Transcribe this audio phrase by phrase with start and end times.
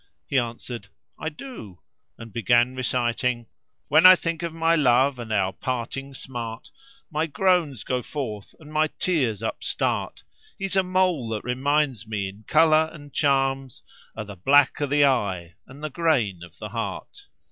[0.25, 0.87] He answered,
[1.19, 1.83] "I do,"
[2.17, 3.45] and began reciting:—
[3.87, 8.55] "When I think of my love and our parting smart, * My groans go forth
[8.59, 10.23] and my tears upstart:
[10.57, 14.87] He's a mole that reminds me in colour and charms * O' the black o'
[14.87, 17.27] the eye and the grain [FN#485] of the heart."